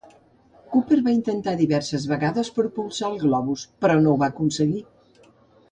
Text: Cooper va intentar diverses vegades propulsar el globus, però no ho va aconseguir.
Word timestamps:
Cooper 0.75 0.97
va 1.07 1.13
intentar 1.17 1.53
diverses 1.59 2.07
vegades 2.13 2.49
propulsar 2.57 3.11
el 3.13 3.21
globus, 3.27 3.69
però 3.85 4.01
no 4.07 4.15
ho 4.17 4.21
va 4.25 4.33
aconseguir. 4.37 4.85